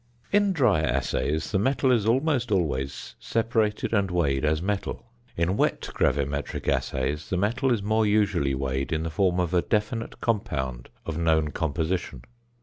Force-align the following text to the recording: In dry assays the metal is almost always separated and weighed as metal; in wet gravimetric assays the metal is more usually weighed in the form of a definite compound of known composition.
In 0.31 0.51
dry 0.51 0.81
assays 0.81 1.51
the 1.51 1.59
metal 1.59 1.91
is 1.91 2.07
almost 2.07 2.51
always 2.51 3.13
separated 3.19 3.93
and 3.93 4.09
weighed 4.09 4.43
as 4.43 4.59
metal; 4.59 5.05
in 5.37 5.57
wet 5.57 5.89
gravimetric 5.93 6.67
assays 6.67 7.29
the 7.29 7.37
metal 7.37 7.71
is 7.71 7.83
more 7.83 8.07
usually 8.07 8.55
weighed 8.55 8.91
in 8.91 9.03
the 9.03 9.11
form 9.11 9.39
of 9.39 9.53
a 9.53 9.61
definite 9.61 10.19
compound 10.19 10.89
of 11.05 11.19
known 11.19 11.51
composition. 11.51 12.23